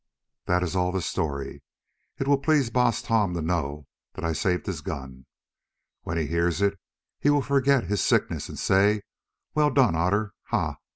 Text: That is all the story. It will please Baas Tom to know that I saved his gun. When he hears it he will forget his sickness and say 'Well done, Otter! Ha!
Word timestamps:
That 0.47 0.63
is 0.63 0.75
all 0.75 0.91
the 0.91 0.99
story. 1.03 1.61
It 2.17 2.27
will 2.27 2.39
please 2.39 2.71
Baas 2.71 3.03
Tom 3.03 3.35
to 3.35 3.41
know 3.43 3.85
that 4.15 4.25
I 4.25 4.33
saved 4.33 4.65
his 4.65 4.81
gun. 4.81 5.27
When 6.01 6.17
he 6.17 6.25
hears 6.25 6.59
it 6.59 6.79
he 7.19 7.29
will 7.29 7.43
forget 7.43 7.83
his 7.83 8.03
sickness 8.03 8.49
and 8.49 8.57
say 8.57 9.03
'Well 9.53 9.69
done, 9.69 9.95
Otter! 9.95 10.33
Ha! 10.45 10.77